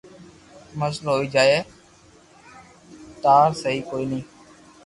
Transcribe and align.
مسئلو 0.79 1.11
ھوئي 1.17 1.27
جائين 1.33 1.61
ٽار 3.23 3.49
سھي 3.61 3.73
ڪوئي 3.89 4.05
ني 4.11 4.19